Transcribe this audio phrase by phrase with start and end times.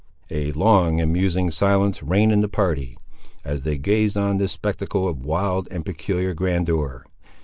[0.31, 2.97] A long and musing silence reigned in the party,
[3.45, 7.05] as they gazed on this spectacle of wild and peculiar grandeur.